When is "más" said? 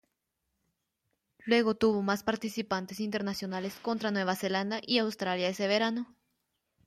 2.01-2.23